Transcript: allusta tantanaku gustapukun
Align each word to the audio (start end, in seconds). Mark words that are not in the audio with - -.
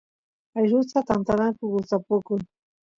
allusta 0.57 0.99
tantanaku 1.07 1.63
gustapukun 1.73 2.41